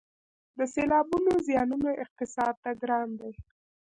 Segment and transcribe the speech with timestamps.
[0.57, 3.31] د سیلابونو زیانونه اقتصاد ته ګران دي